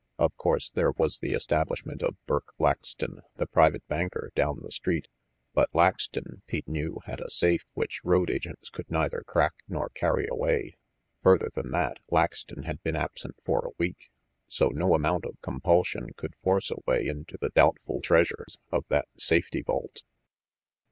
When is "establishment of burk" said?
1.33-2.53